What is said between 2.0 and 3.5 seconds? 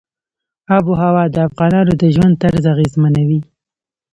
د ژوند طرز اغېزمنوي.